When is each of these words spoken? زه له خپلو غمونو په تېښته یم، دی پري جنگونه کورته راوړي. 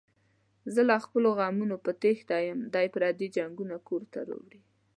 زه 0.73 0.81
له 0.89 0.95
خپلو 1.05 1.29
غمونو 1.39 1.75
په 1.85 1.91
تېښته 2.01 2.35
یم، 2.47 2.59
دی 2.73 2.87
پري 2.95 3.27
جنگونه 3.35 3.75
کورته 3.87 4.17
راوړي. 4.27 4.61